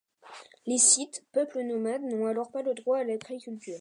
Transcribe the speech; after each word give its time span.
Les 0.65 0.79
Scythes, 0.79 1.23
peuple 1.31 1.61
nomade, 1.61 2.01
n'ont 2.01 2.25
alors 2.25 2.49
pas 2.51 2.63
le 2.63 2.73
droit 2.73 2.97
à 2.97 3.03
l'agriculture. 3.03 3.69